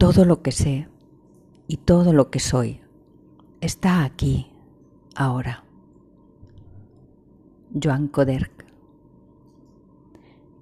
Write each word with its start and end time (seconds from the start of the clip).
Todo 0.00 0.24
lo 0.24 0.40
que 0.40 0.50
sé 0.50 0.88
y 1.68 1.76
todo 1.76 2.14
lo 2.14 2.30
que 2.30 2.40
soy 2.40 2.80
está 3.60 4.02
aquí, 4.02 4.50
ahora. 5.14 5.62
Joan 7.70 8.08
Coderc. 8.08 8.64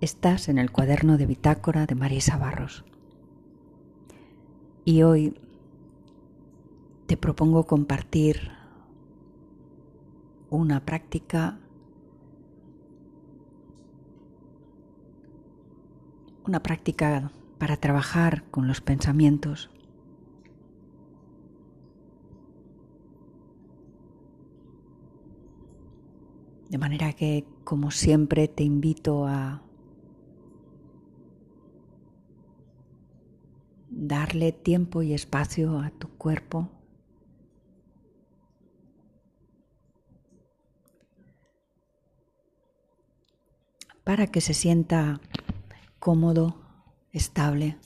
Estás 0.00 0.48
en 0.48 0.58
el 0.58 0.72
cuaderno 0.72 1.16
de 1.18 1.26
bitácora 1.26 1.86
de 1.86 1.94
Marisa 1.94 2.36
Barros. 2.36 2.84
Y 4.84 5.04
hoy 5.04 5.38
te 7.06 7.16
propongo 7.16 7.64
compartir 7.64 8.50
una 10.50 10.84
práctica 10.84 11.60
una 16.44 16.60
práctica 16.60 17.30
para 17.58 17.76
trabajar 17.76 18.44
con 18.50 18.66
los 18.68 18.80
pensamientos. 18.80 19.70
De 26.68 26.78
manera 26.78 27.12
que, 27.12 27.44
como 27.64 27.90
siempre, 27.90 28.46
te 28.46 28.62
invito 28.62 29.26
a 29.26 29.62
darle 33.90 34.52
tiempo 34.52 35.02
y 35.02 35.14
espacio 35.14 35.80
a 35.80 35.90
tu 35.90 36.08
cuerpo. 36.08 36.70
para 44.08 44.26
que 44.26 44.40
se 44.40 44.54
sienta 44.54 45.20
cómodo, 45.98 46.56
estable, 47.12 47.78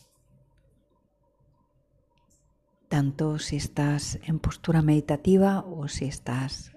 tanto 2.88 3.38
si 3.38 3.56
estás 3.56 4.18
en 4.22 4.38
postura 4.38 4.82
meditativa 4.82 5.60
o 5.60 5.88
si 5.88 6.04
estás 6.04 6.72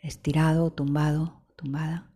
estirado, 0.00 0.72
tumbado, 0.72 1.42
tumbada. 1.56 2.10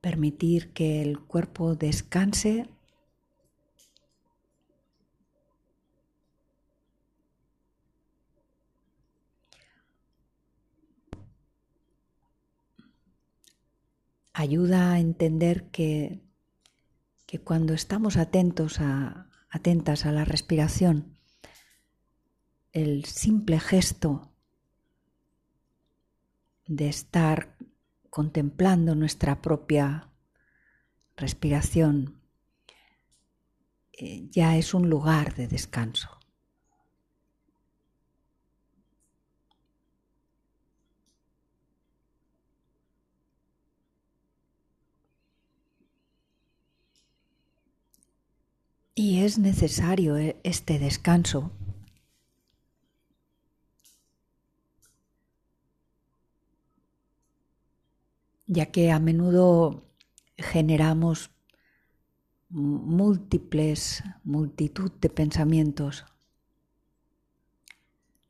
Permitir 0.00 0.72
que 0.72 1.02
el 1.02 1.18
cuerpo 1.18 1.76
descanse 1.76 2.68
ayuda 14.40 14.92
a 14.92 15.00
entender 15.00 15.70
que, 15.70 16.20
que 17.26 17.40
cuando 17.40 17.74
estamos 17.74 18.16
atentos 18.16 18.80
a, 18.80 19.28
atentas 19.50 20.06
a 20.06 20.12
la 20.12 20.24
respiración, 20.24 21.18
el 22.72 23.04
simple 23.04 23.58
gesto 23.58 24.32
de 26.66 26.88
estar 26.88 27.56
contemplando 28.10 28.94
nuestra 28.94 29.42
propia 29.42 30.08
respiración 31.16 32.20
eh, 33.92 34.28
ya 34.30 34.56
es 34.56 34.72
un 34.72 34.88
lugar 34.88 35.34
de 35.34 35.48
descanso. 35.48 36.19
Y 49.02 49.24
es 49.24 49.38
necesario 49.38 50.18
eh, 50.18 50.38
este 50.42 50.78
descanso 50.78 51.52
ya 58.46 58.66
que 58.66 58.92
a 58.92 58.98
menudo 58.98 59.86
generamos 60.36 61.30
múltiples, 62.50 64.04
multitud 64.22 64.92
de 65.00 65.08
pensamientos, 65.08 66.04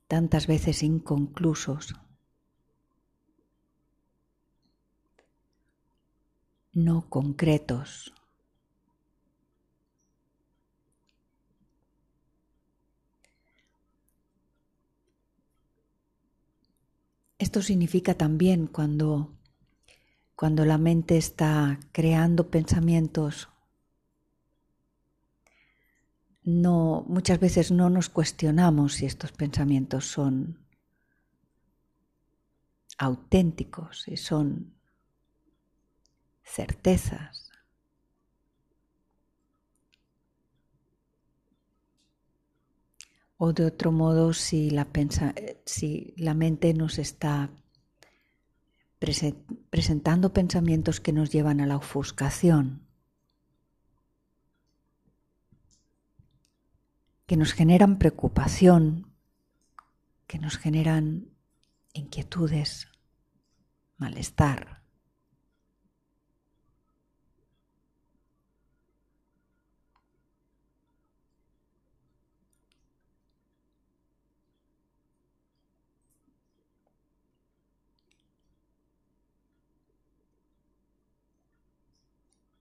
tantas 0.07 0.47
veces 0.47 0.85
inconclusos, 0.85 1.97
no 6.73 7.11
concretos. 7.11 8.15
Esto 17.41 17.63
significa 17.63 18.13
también 18.13 18.67
cuando, 18.67 19.33
cuando 20.37 20.67
la 20.67 20.77
mente 20.77 21.17
está 21.17 21.81
creando 21.91 22.51
pensamientos, 22.51 23.49
no, 26.43 27.03
muchas 27.09 27.41
veces 27.41 27.71
no 27.71 27.89
nos 27.89 28.11
cuestionamos 28.11 28.93
si 28.93 29.07
estos 29.07 29.33
pensamientos 29.33 30.05
son 30.05 30.59
auténticos, 32.99 34.03
si 34.03 34.19
son 34.19 34.75
certezas. 36.45 37.50
O 43.43 43.55
de 43.55 43.65
otro 43.65 43.91
modo, 43.91 44.35
si 44.35 44.69
la, 44.69 44.87
si 45.65 46.13
la 46.19 46.35
mente 46.35 46.75
nos 46.75 46.99
está 46.99 47.51
presentando 49.71 50.35
pensamientos 50.35 51.01
que 51.01 51.15
nos 51.15 51.31
llevan 51.31 51.63
a 51.63 51.67
la 51.67 51.79
ofuscación, 51.79 52.87
que 57.25 57.39
nos 57.39 57.55
generan 57.55 57.99
preocupación, 57.99 59.11
que 60.27 60.39
nos 60.39 60.59
generan 60.59 61.31
inquietudes, 61.95 62.89
malestar. 63.97 64.80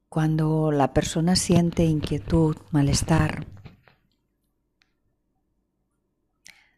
Cuando 0.10 0.72
la 0.72 0.92
persona 0.92 1.36
siente 1.36 1.86
inquietud, 1.86 2.58
malestar, 2.72 3.46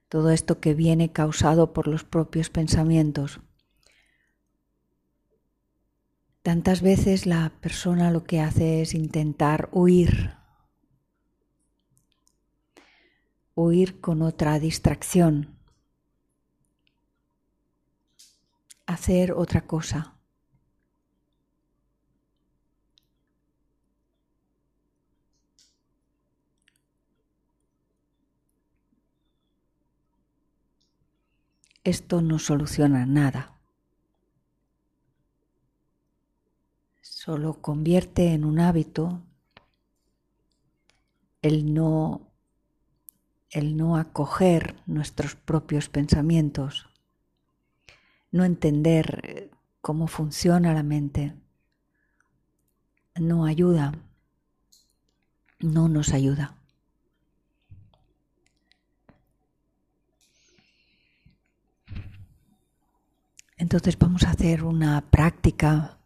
todo 0.10 0.32
esto 0.32 0.60
que 0.60 0.74
viene 0.74 1.14
causado 1.14 1.72
por 1.72 1.88
los 1.88 2.04
propios 2.04 2.50
pensamientos, 2.50 3.40
tantas 6.42 6.82
veces 6.82 7.26
la 7.26 7.54
persona 7.62 8.12
lo 8.12 8.26
que 8.26 8.42
hace 8.42 8.82
es 8.82 8.94
intentar 8.94 9.70
huir, 9.72 10.36
huir 13.56 14.02
con 14.02 14.22
otra 14.22 14.60
distracción, 14.60 15.58
hacer 18.88 19.32
otra 19.32 19.66
cosa. 19.66 20.21
Esto 31.92 32.22
no 32.22 32.40
soluciona 32.40 33.06
nada. 33.06 33.54
Solo 37.02 37.62
convierte 37.62 38.34
en 38.34 38.46
un 38.46 38.60
hábito 38.62 39.22
el 41.42 41.74
no, 41.74 42.22
el 43.50 43.76
no 43.76 43.98
acoger 43.98 44.82
nuestros 44.86 45.36
propios 45.36 45.90
pensamientos, 45.90 46.88
no 48.32 48.46
entender 48.46 49.52
cómo 49.82 50.08
funciona 50.08 50.74
la 50.74 50.84
mente, 50.84 51.36
no 53.20 53.46
ayuda, 53.46 53.92
no 55.60 55.90
nos 55.90 56.14
ayuda. 56.14 56.61
Entonces 63.72 63.98
vamos 63.98 64.24
a 64.24 64.32
hacer 64.32 64.66
una 64.66 65.00
práctica 65.00 65.98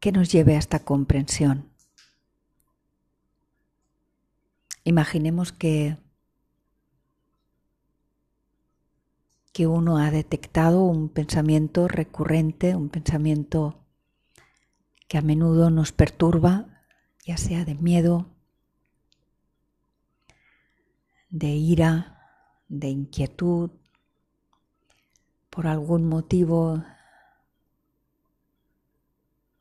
que 0.00 0.10
nos 0.10 0.32
lleve 0.32 0.56
a 0.56 0.58
esta 0.58 0.86
comprensión. 0.86 1.68
Imaginemos 4.84 5.52
que, 5.52 5.98
que 9.52 9.66
uno 9.66 9.98
ha 9.98 10.10
detectado 10.10 10.82
un 10.82 11.10
pensamiento 11.10 11.88
recurrente, 11.88 12.74
un 12.74 12.88
pensamiento 12.88 13.84
que 15.08 15.18
a 15.18 15.20
menudo 15.20 15.68
nos 15.68 15.92
perturba, 15.92 16.86
ya 17.22 17.36
sea 17.36 17.66
de 17.66 17.74
miedo, 17.74 18.30
de 21.28 21.48
ira, 21.48 22.18
de 22.68 22.88
inquietud, 22.88 23.72
por 25.52 25.66
algún 25.66 26.08
motivo 26.08 26.82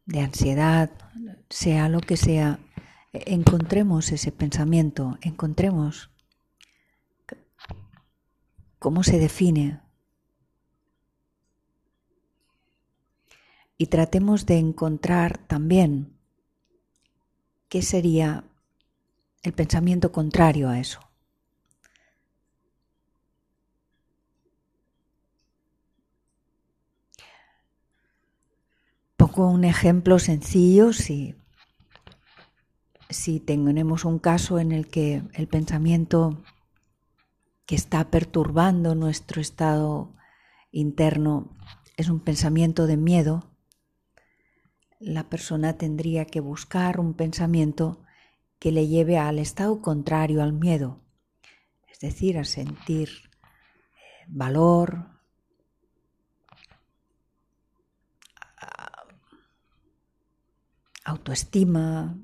de 0.06 0.22
ansiedad, 0.22 0.90
sea 1.50 1.90
lo 1.90 2.00
que 2.00 2.16
sea, 2.16 2.60
encontremos 3.12 4.14
ese 4.14 4.32
pensamiento, 4.32 5.18
encontremos 5.22 6.10
cómo 8.80 9.04
se 9.04 9.20
define 9.20 9.82
y 13.78 13.88
tratemos 13.88 14.46
de 14.46 14.60
encontrar 14.60 15.40
también 15.40 16.18
qué 17.68 17.82
sería 17.82 18.46
el 19.44 19.52
pensamiento 19.52 20.14
contrario 20.14 20.70
a 20.70 20.80
eso. 20.80 21.11
Un 29.36 29.63
ejemplo 29.63 30.19
sencillo 30.19 30.92
si, 30.92 31.36
si 33.10 33.39
tenemos 33.39 34.04
un 34.04 34.19
caso 34.19 34.60
en 34.60 34.74
el 34.74 34.88
que 34.88 35.24
el 35.33 35.48
pensamiento 35.48 36.44
que 37.66 37.75
está 37.75 38.12
perturbando 38.12 38.94
nuestro 38.94 39.39
estado 39.39 40.13
interno 40.72 41.50
es 41.95 42.10
un 42.10 42.19
pensamiento 42.19 42.88
de 42.88 42.98
miedo, 42.98 43.51
la 45.00 45.30
persona 45.30 45.78
tendría 45.78 46.25
que 46.25 46.42
buscar 46.42 47.00
un 47.00 47.13
pensamiento 47.13 48.04
que 48.60 48.72
le 48.74 48.88
lleve 48.88 49.18
al 49.18 49.39
estado 49.39 49.81
contrario 49.81 50.44
al 50.44 50.51
miedo, 50.51 51.00
es 51.88 52.00
decir, 52.00 52.38
a 52.38 52.44
sentir 52.44 53.10
eh, 53.10 54.25
valor, 54.28 55.20
autoestima, 61.12 62.18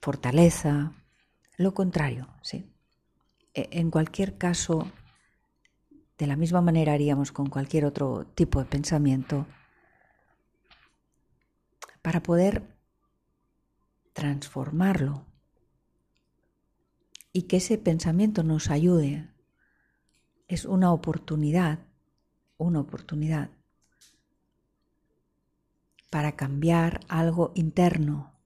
fortaleza, 0.00 0.92
lo 1.56 1.72
contrario, 1.72 2.28
sí. 2.42 2.70
E, 3.54 3.68
en 3.72 3.90
cualquier 3.90 4.36
caso, 4.36 4.90
de 6.18 6.26
la 6.26 6.36
misma 6.36 6.60
manera 6.60 6.92
haríamos 6.92 7.32
con 7.32 7.48
cualquier 7.48 7.86
otro 7.86 8.26
tipo 8.34 8.60
de 8.60 8.66
pensamiento, 8.66 9.46
para 12.02 12.22
poder 12.22 12.76
transformarlo 14.12 15.24
y 17.32 17.44
que 17.44 17.56
ese 17.56 17.78
pensamiento 17.78 18.42
nos 18.42 18.70
ayude. 18.70 19.30
Es 20.46 20.66
una 20.66 20.92
oportunidad, 20.92 21.78
una 22.58 22.80
oportunidad 22.80 23.48
para 26.14 26.36
cambiar 26.36 27.00
algo 27.08 27.50
interno. 27.56 28.38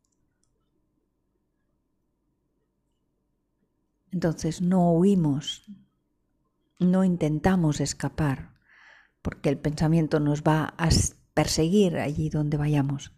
Entonces 4.11 4.62
no 4.62 4.91
huimos, 4.93 5.67
no 6.79 7.05
intentamos 7.05 7.81
escapar, 7.81 8.55
porque 9.20 9.50
el 9.50 9.59
pensamiento 9.59 10.19
nos 10.19 10.43
va 10.44 10.73
a 10.79 10.88
perseguir 11.35 11.99
allí 11.99 12.31
donde 12.31 12.56
vayamos. 12.56 13.12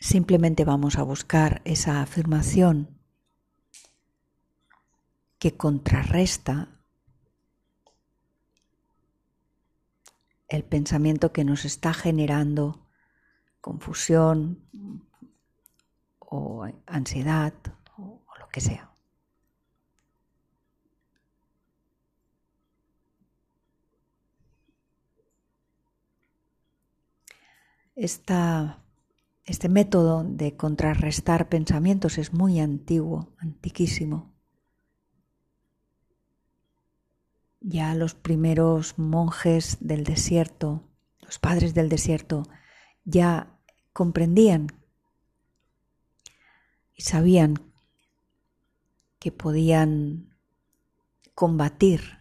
Simplemente 0.00 0.66
vamos 0.66 0.98
a 0.98 1.02
buscar 1.02 1.62
esa 1.64 2.02
afirmación 2.02 3.00
que 5.38 5.56
contrarresta 5.56 6.81
el 10.52 10.64
pensamiento 10.64 11.32
que 11.32 11.44
nos 11.44 11.64
está 11.64 11.94
generando 11.94 12.86
confusión 13.60 14.68
o 16.18 16.66
ansiedad 16.86 17.54
o, 17.96 18.22
lo 18.38 18.48
que 18.48 18.60
sea. 18.60 18.90
este 29.44 29.68
método 29.68 30.24
de 30.24 30.56
contrarrestar 30.56 31.48
pensamientos 31.48 32.18
es 32.18 32.32
muy 32.32 32.58
antiguo, 32.58 33.32
antiquísimo. 33.38 34.31
Ya 37.62 37.94
los 37.94 38.14
primeros 38.14 38.98
monjes 38.98 39.78
del 39.80 40.04
desierto, 40.04 40.82
los 41.20 41.38
padres 41.38 41.74
del 41.74 41.88
desierto, 41.88 42.42
ya 43.04 43.58
comprendían 43.92 44.68
y 46.94 47.02
sabían 47.02 47.72
que 49.18 49.32
podían 49.32 50.36
combatir 51.34 52.18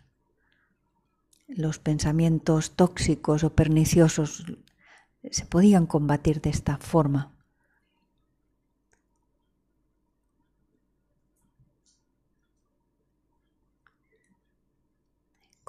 los 1.47 1.79
pensamientos 1.79 2.75
tóxicos 2.75 3.43
o 3.43 3.55
perniciosos, 3.55 4.45
se 5.29 5.45
podían 5.45 5.85
combatir 5.85 6.41
de 6.41 6.51
esta 6.51 6.77
forma. 6.77 7.40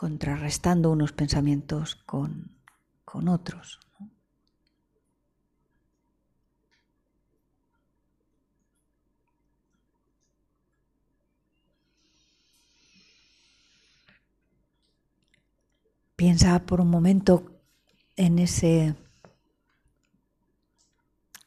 Contrarrestando 0.03 0.91
unos 0.91 1.13
pensamientos 1.13 1.95
con, 1.95 2.59
otros. 3.29 3.79
Piensa 16.17 16.59
por 16.67 16.81
un 16.81 16.91
momento 16.91 17.61
en 18.17 18.41
ese 18.41 18.97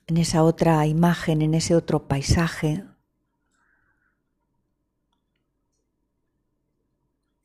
en 0.07 0.15
esa 0.15 0.43
otra 0.43 0.87
imagen, 0.87 1.41
en 1.41 1.55
ese 1.55 1.75
otro 1.75 2.07
paisaje 2.07 2.85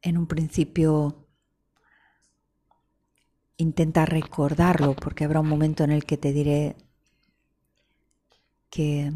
en 0.02 0.18
un 0.18 0.26
principio 0.26 1.26
intenta 3.56 4.06
recordarlo 4.06 4.96
porque 4.96 5.24
habrá 5.24 5.40
un 5.40 5.48
momento 5.48 5.84
en 5.84 5.90
el 5.90 6.04
que 6.04 6.16
te 6.16 6.32
diré 6.32 6.76
que 8.70 9.12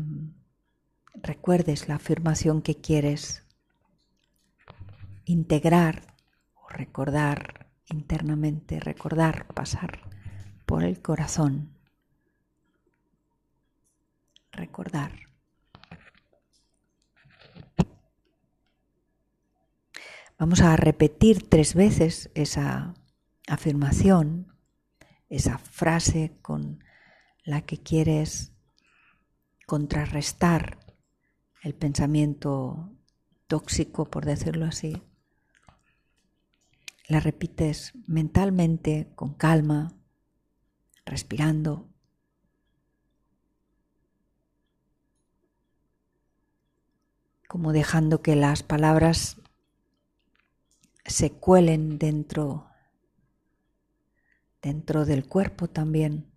recuerdes 1.14 1.88
la 1.88 1.94
afirmación 1.94 2.60
que 2.60 2.76
quieres 2.76 3.46
integrar 5.24 6.14
o 6.54 6.68
recordar 6.68 7.70
internamente, 7.86 8.80
recordar, 8.80 9.46
pasar 9.46 10.00
por 10.66 10.82
el 10.82 11.00
corazón, 11.00 11.70
recordar. 14.52 15.33
Vamos 20.38 20.60
a 20.62 20.76
repetir 20.76 21.48
tres 21.48 21.74
veces 21.74 22.30
esa 22.34 22.94
afirmación, 23.46 24.52
esa 25.28 25.58
frase 25.58 26.36
con 26.42 26.82
la 27.44 27.62
que 27.62 27.78
quieres 27.78 28.52
contrarrestar 29.66 30.78
el 31.62 31.74
pensamiento 31.74 32.90
tóxico, 33.46 34.06
por 34.06 34.24
decirlo 34.24 34.66
así. 34.66 35.02
La 37.06 37.20
repites 37.20 37.92
mentalmente, 38.06 39.12
con 39.14 39.34
calma, 39.34 39.92
respirando. 41.04 41.88
como 47.46 47.72
dejando 47.72 48.20
que 48.20 48.34
las 48.34 48.64
palabras 48.64 49.36
se 51.04 51.32
cuelen 51.32 51.98
dentro 51.98 52.68
dentro 54.64 55.04
del 55.04 55.28
cuerpo 55.28 55.68
también. 55.68 56.32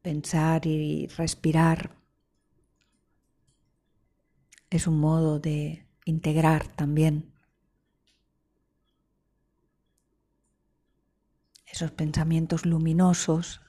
Pensar 0.00 0.64
y 0.66 1.08
respirar 1.08 1.96
es 4.70 4.86
un 4.86 5.00
modo 5.00 5.40
de 5.40 5.84
integrar 6.04 6.68
también 6.68 7.35
esos 11.76 11.90
pensamientos 11.90 12.64
luminosos 12.64 13.60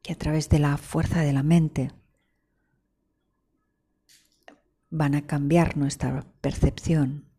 que 0.00 0.12
a 0.12 0.16
través 0.16 0.48
de 0.48 0.60
la 0.60 0.76
fuerza 0.76 1.22
de 1.22 1.32
la 1.32 1.42
mente 1.42 1.90
van 4.90 5.16
a 5.16 5.26
cambiar 5.26 5.76
nuestra 5.76 6.24
percepción. 6.40 7.29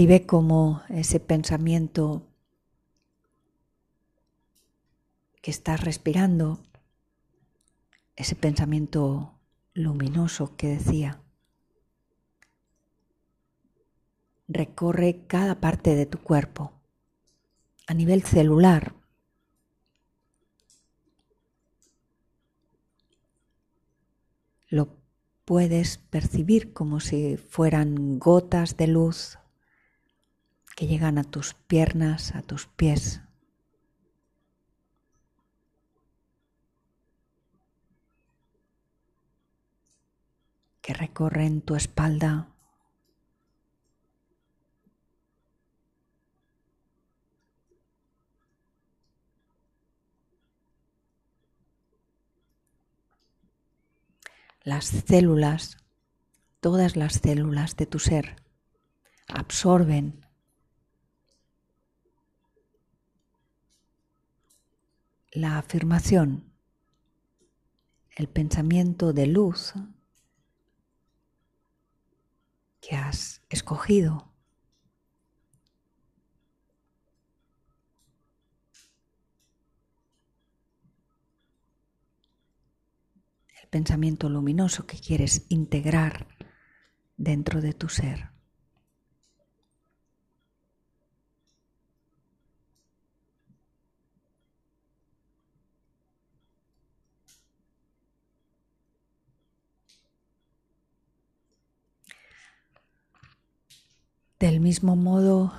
Percibe 0.00 0.24
cómo 0.24 0.80
ese 0.88 1.20
pensamiento 1.20 2.22
que 5.42 5.50
estás 5.50 5.84
respirando, 5.84 6.58
ese 8.16 8.34
pensamiento 8.34 9.34
luminoso 9.74 10.56
que 10.56 10.68
decía, 10.68 11.20
recorre 14.48 15.26
cada 15.26 15.60
parte 15.60 15.94
de 15.94 16.06
tu 16.06 16.16
cuerpo 16.16 16.72
a 17.86 17.92
nivel 17.92 18.22
celular. 18.22 18.94
Lo 24.70 24.96
puedes 25.44 25.98
percibir 25.98 26.72
como 26.72 27.00
si 27.00 27.36
fueran 27.36 28.18
gotas 28.18 28.78
de 28.78 28.86
luz 28.86 29.39
que 30.80 30.86
llegan 30.86 31.18
a 31.18 31.24
tus 31.24 31.52
piernas, 31.52 32.34
a 32.34 32.40
tus 32.40 32.66
pies. 32.66 33.20
que 40.80 40.94
recorren 40.94 41.60
tu 41.60 41.76
espalda. 41.76 42.48
Las 54.62 54.86
células, 54.86 55.76
todas 56.60 56.96
las 56.96 57.16
células 57.16 57.76
de 57.76 57.84
tu 57.84 57.98
ser, 57.98 58.36
absorben 59.28 60.29
la 65.32 65.58
afirmación, 65.58 66.52
el 68.16 68.28
pensamiento 68.28 69.12
de 69.12 69.26
luz 69.26 69.74
que 72.80 72.96
has 72.96 73.42
escogido. 73.48 74.32
El 83.62 83.68
pensamiento 83.68 84.28
luminoso 84.28 84.86
que 84.86 84.98
quieres 84.98 85.46
integrar 85.48 86.26
dentro 87.16 87.60
de 87.60 87.72
tu 87.72 87.88
ser. 87.88 88.29
Del 104.40 104.58
mismo 104.60 104.96
modo 104.96 105.52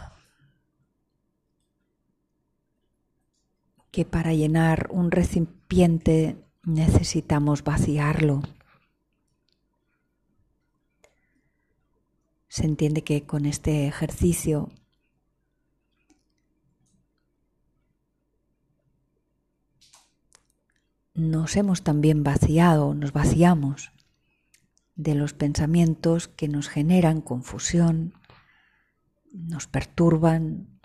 que 3.92 4.06
para 4.06 4.34
llenar 4.34 4.88
un 4.90 5.12
recipiente 5.12 6.44
necesitamos 6.64 7.64
vaciarlo. 7.64 8.42
Se 12.48 12.66
entiende 12.66 13.04
que 13.04 13.24
con 13.24 13.46
este 13.46 13.86
ejercicio 13.88 14.72
nos 21.14 21.56
hemos 21.56 21.84
también 21.84 22.24
vaciado, 22.24 22.96
nos 22.96 23.14
vaciamos 23.14 23.92
de 24.96 25.14
los 25.14 25.34
pensamientos 25.34 26.28
que 26.28 26.48
nos 26.48 26.68
generan 26.68 27.22
confusión, 27.22 28.14
nos 29.32 29.68
perturban, 29.68 30.80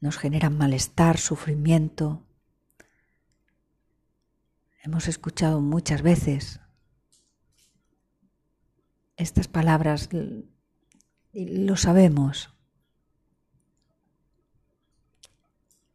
nos 0.00 0.18
generan 0.18 0.56
malestar, 0.56 1.18
sufrimiento. 1.18 2.26
Hemos 4.82 5.08
escuchado 5.08 5.60
muchas 5.60 6.02
veces 6.02 6.60
estas 9.16 9.48
palabras 9.48 10.08
y 11.32 11.64
lo 11.64 11.76
sabemos. 11.76 12.50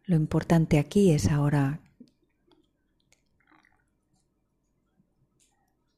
Lo 0.06 0.16
importante 0.16 0.80
aquí 0.80 1.12
es 1.12 1.28
ahora 1.28 1.82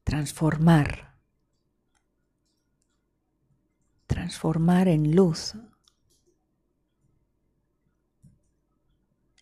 transformar 0.03 1.08
transformar 4.09 4.87
en 4.87 5.15
luz 5.15 5.53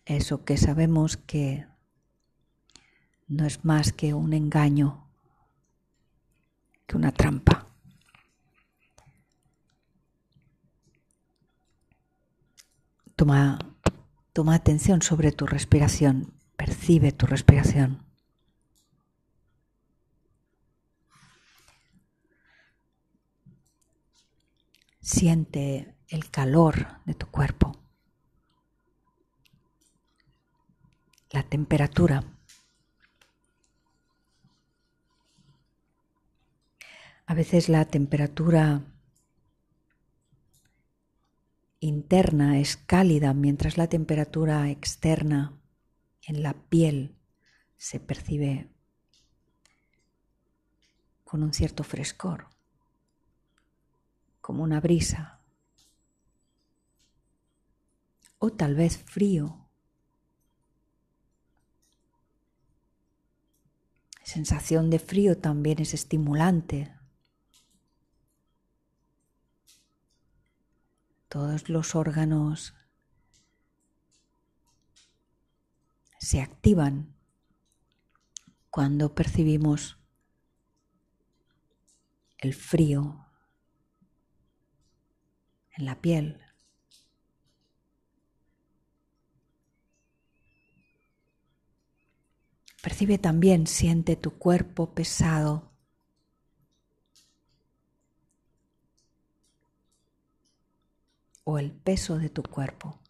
eso 0.04 0.44
que 0.44 0.58
sabemos 0.58 1.16
que 1.16 1.66
no 3.28 3.46
es 3.46 3.64
más 3.64 3.92
que 3.92 4.12
un 4.12 4.34
engaño, 4.34 5.08
que 6.86 6.96
una 6.96 7.12
trampa. 7.12 7.66
Toma, 13.16 13.58
toma 14.32 14.54
atención 14.54 15.02
sobre 15.02 15.32
tu 15.32 15.46
respiración, 15.46 16.34
percibe 16.56 17.12
tu 17.12 17.26
respiración. 17.26 18.07
Siente 25.18 25.96
el 26.06 26.30
calor 26.30 27.02
de 27.04 27.12
tu 27.12 27.26
cuerpo, 27.26 27.76
la 31.32 31.42
temperatura. 31.42 32.22
A 37.26 37.34
veces 37.34 37.68
la 37.68 37.84
temperatura 37.86 38.84
interna 41.80 42.60
es 42.60 42.76
cálida, 42.76 43.34
mientras 43.34 43.76
la 43.76 43.88
temperatura 43.88 44.70
externa 44.70 45.60
en 46.22 46.44
la 46.44 46.54
piel 46.54 47.16
se 47.76 47.98
percibe 47.98 48.68
con 51.24 51.42
un 51.42 51.52
cierto 51.52 51.82
frescor 51.82 52.56
como 54.48 54.62
una 54.62 54.80
brisa, 54.80 55.42
o 58.38 58.48
tal 58.48 58.74
vez 58.74 58.96
frío. 58.96 59.68
Sensación 64.22 64.88
de 64.88 65.00
frío 65.00 65.36
también 65.36 65.80
es 65.82 65.92
estimulante. 65.92 66.96
Todos 71.28 71.68
los 71.68 71.94
órganos 71.94 72.74
se 76.20 76.40
activan 76.40 77.14
cuando 78.70 79.14
percibimos 79.14 79.98
el 82.38 82.54
frío 82.54 83.27
en 85.78 85.86
la 85.86 86.00
piel. 86.00 86.40
Percibe 92.82 93.18
también, 93.18 93.66
siente 93.66 94.16
tu 94.16 94.38
cuerpo 94.38 94.94
pesado. 94.94 95.68
o 101.50 101.58
el 101.58 101.72
peso 101.72 102.18
de 102.18 102.28
tu 102.28 102.42
cuerpo. 102.42 103.00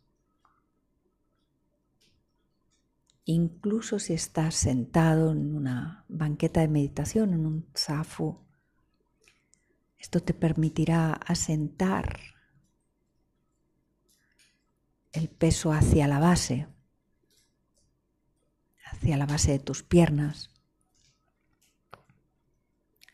Incluso 3.25 3.99
si 3.99 4.13
estás 4.13 4.55
sentado 4.55 5.33
en 5.33 5.57
una 5.57 6.05
banqueta 6.09 6.61
de 6.61 6.69
meditación, 6.69 7.35
en 7.35 7.45
un 7.45 7.67
zafu, 7.77 8.39
esto 9.99 10.21
te 10.21 10.35
permitirá 10.35 11.15
asentar 11.15 12.38
el 15.13 15.29
peso 15.29 15.73
hacia 15.73 16.07
la 16.07 16.19
base 16.19 16.69
hacia 18.91 19.17
la 19.17 19.27
base 19.27 19.53
de 19.53 19.59
tus 19.59 19.83
piernas. 19.83 20.51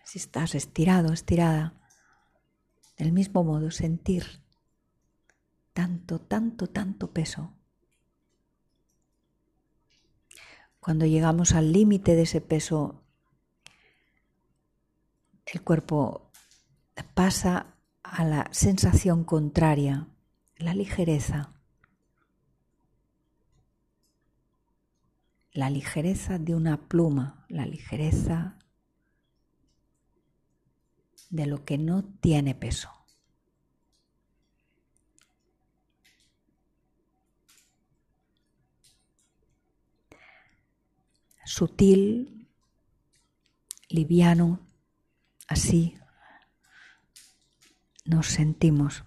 Si 0.04 0.18
estás 0.18 0.54
estirado, 0.54 1.12
estirada, 1.12 1.74
del 2.96 3.12
mismo 3.12 3.42
modo 3.42 3.70
sentir 3.70 4.42
tanto, 5.72 6.20
tanto, 6.20 6.68
tanto 6.68 7.12
peso. 7.12 7.52
Cuando 10.78 11.06
llegamos 11.06 11.52
al 11.52 11.72
límite 11.72 12.14
de 12.14 12.22
ese 12.22 12.40
peso, 12.40 13.02
el 15.46 15.62
cuerpo 15.62 16.30
pasa 17.14 17.74
a 18.02 18.24
la 18.24 18.48
sensación 18.52 19.24
contraria, 19.24 20.06
la 20.56 20.74
ligereza. 20.74 21.53
La 25.54 25.70
ligereza 25.70 26.38
de 26.38 26.54
una 26.56 26.88
pluma, 26.88 27.46
la 27.48 27.64
ligereza 27.64 28.58
de 31.30 31.46
lo 31.46 31.64
que 31.64 31.78
no 31.78 32.04
tiene 32.04 32.56
peso. 32.56 32.90
Sutil, 41.44 42.48
liviano, 43.88 44.66
así 45.46 45.96
nos 48.04 48.26
sentimos. 48.26 49.04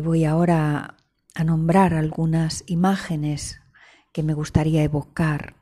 Y 0.00 0.02
voy 0.02 0.24
ahora 0.24 0.96
a 1.34 1.44
nombrar 1.44 1.92
algunas 1.92 2.64
imágenes 2.66 3.60
que 4.14 4.22
me 4.22 4.32
gustaría 4.32 4.82
evocar. 4.82 5.56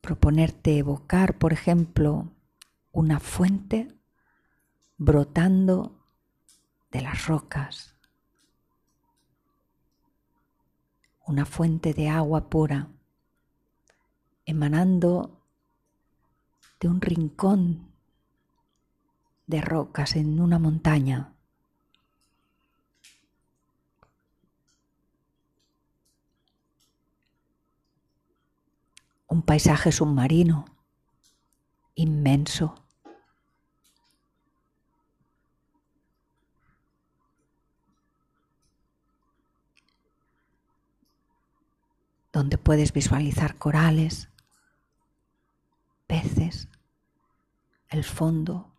Proponerte 0.00 0.78
evocar, 0.78 1.36
por 1.36 1.52
ejemplo, 1.52 2.32
una 2.92 3.20
fuente 3.20 3.94
brotando 4.96 6.02
de 6.92 7.02
las 7.02 7.26
rocas, 7.26 7.94
una 11.26 11.44
fuente 11.44 11.92
de 11.92 12.08
agua 12.08 12.48
pura 12.48 12.88
emanando 14.46 15.42
de 16.80 16.88
un 16.88 17.02
rincón 17.02 17.87
de 19.48 19.62
rocas 19.62 20.14
en 20.14 20.40
una 20.40 20.58
montaña. 20.58 21.32
Un 29.26 29.42
paisaje 29.42 29.90
submarino 29.90 30.66
inmenso. 31.96 32.84
donde 42.30 42.58
puedes 42.58 42.92
visualizar 42.92 43.56
corales, 43.56 44.28
peces, 46.06 46.68
el 47.88 48.04
fondo 48.04 48.77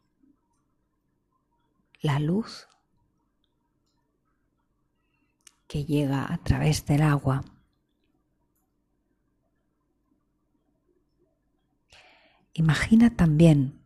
la 2.01 2.19
luz 2.19 2.67
que 5.67 5.85
llega 5.85 6.31
a 6.31 6.38
través 6.38 6.85
del 6.85 7.01
agua. 7.01 7.43
Imagina 12.53 13.15
también 13.15 13.81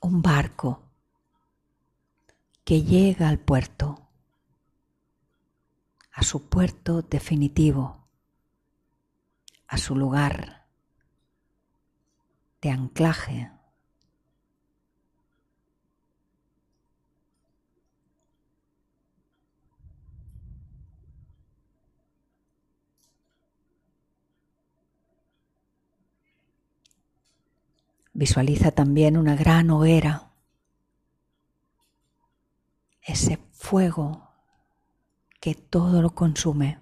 un 0.00 0.22
barco 0.22 0.82
que 2.64 2.82
llega 2.82 3.28
al 3.28 3.38
puerto, 3.38 4.08
a 6.12 6.22
su 6.22 6.48
puerto 6.48 7.02
definitivo, 7.02 8.08
a 9.66 9.76
su 9.76 9.94
lugar 9.94 10.66
de 12.62 12.70
anclaje 12.70 13.53
Visualiza 28.16 28.70
también 28.70 29.16
una 29.16 29.34
gran 29.34 29.70
hoguera, 29.70 30.30
ese 33.02 33.38
fuego 33.52 34.30
que 35.40 35.56
todo 35.56 36.00
lo 36.00 36.14
consume. 36.14 36.78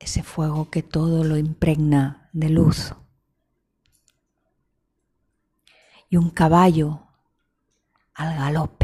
Ese 0.00 0.24
fuego 0.24 0.70
que 0.70 0.82
todo 0.82 1.22
lo 1.22 1.36
impregna 1.36 2.28
de 2.32 2.48
luz. 2.48 2.94
Y 6.10 6.16
un 6.16 6.30
caballo 6.30 7.06
al 8.14 8.36
galope 8.36 8.81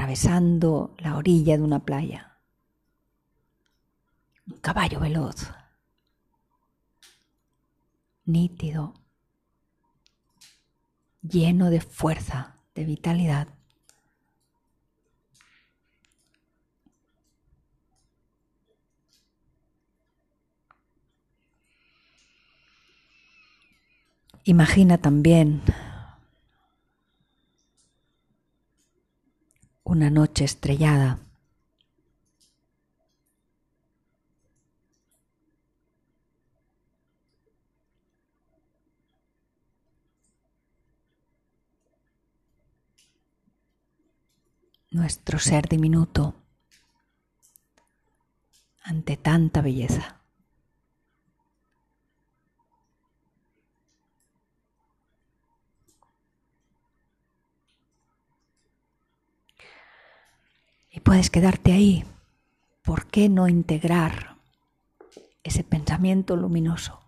atravesando 0.00 0.94
la 0.96 1.18
orilla 1.18 1.58
de 1.58 1.62
una 1.62 1.84
playa. 1.84 2.38
Un 4.46 4.58
caballo 4.60 4.98
veloz, 4.98 5.52
nítido, 8.24 8.94
lleno 11.20 11.68
de 11.68 11.82
fuerza, 11.82 12.56
de 12.74 12.86
vitalidad. 12.86 13.48
Imagina 24.44 24.96
también 24.96 25.60
una 29.90 30.08
noche 30.08 30.44
estrellada. 30.44 31.18
Nuestro 44.90 45.40
ser 45.40 45.66
diminuto 45.66 46.34
ante 48.82 49.16
tanta 49.16 49.60
belleza. 49.60 50.19
Puedes 61.02 61.30
quedarte 61.30 61.72
ahí. 61.72 62.04
¿Por 62.82 63.06
qué 63.06 63.28
no 63.28 63.48
integrar 63.48 64.36
ese 65.42 65.64
pensamiento 65.64 66.36
luminoso 66.36 67.00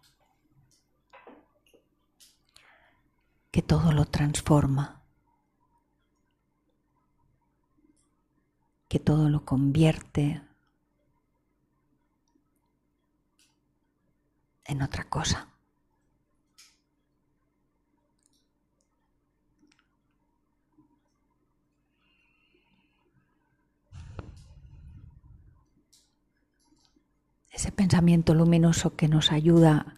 que 3.50 3.62
todo 3.62 3.92
lo 3.92 4.06
transforma, 4.06 5.02
que 8.88 8.98
todo 8.98 9.28
lo 9.28 9.44
convierte 9.44 10.42
en 14.64 14.82
otra 14.82 15.04
cosa? 15.04 15.51
Ese 27.52 27.70
pensamiento 27.70 28.34
luminoso 28.34 28.96
que 28.96 29.08
nos 29.08 29.30
ayuda 29.30 29.94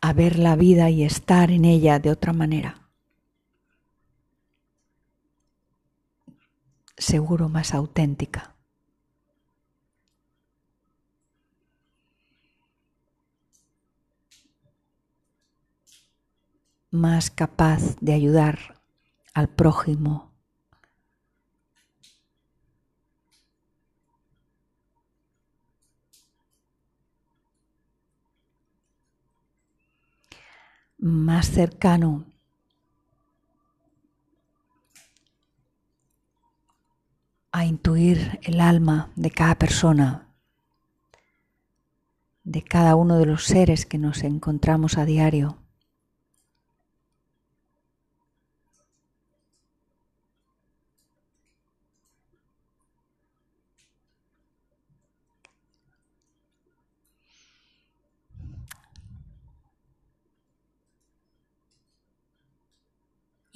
a 0.00 0.12
ver 0.12 0.38
la 0.38 0.54
vida 0.54 0.90
y 0.90 1.02
estar 1.02 1.50
en 1.50 1.64
ella 1.64 1.98
de 1.98 2.10
otra 2.10 2.32
manera. 2.32 2.88
Seguro 6.96 7.48
más 7.48 7.72
auténtica. 7.72 8.54
Más 16.90 17.30
capaz 17.30 17.96
de 18.00 18.12
ayudar 18.12 18.80
al 19.34 19.48
prójimo 19.48 20.27
más 30.98 31.50
cercano 31.50 32.24
a 37.52 37.64
intuir 37.64 38.40
el 38.42 38.60
alma 38.60 39.10
de 39.16 39.30
cada 39.30 39.54
persona, 39.56 40.28
de 42.44 42.62
cada 42.62 42.94
uno 42.96 43.18
de 43.18 43.26
los 43.26 43.44
seres 43.44 43.86
que 43.86 43.98
nos 43.98 44.22
encontramos 44.22 44.98
a 44.98 45.04
diario. 45.04 45.58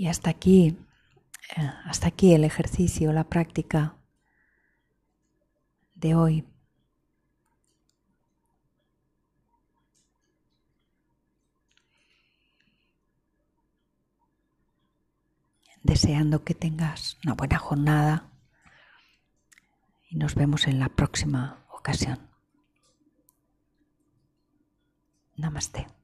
Y 0.02 0.08
hasta 0.08 0.30
aquí, 0.30 0.76
eh, 1.56 1.70
hasta 1.84 2.08
aquí 2.08 2.34
el 2.34 2.42
ejercicio, 2.42 3.12
la 3.12 3.22
práctica 3.22 3.94
de 5.94 6.16
hoy. 6.16 6.44
Deseando 15.84 16.42
que 16.42 16.56
tengas 16.56 17.16
una 17.24 17.34
buena 17.34 17.58
jornada 17.58 18.28
y 20.10 20.16
nos 20.16 20.34
vemos 20.34 20.66
en 20.66 20.80
la 20.80 20.88
próxima 20.88 21.64
ocasión. 21.70 22.28
Namaste. 25.36 26.01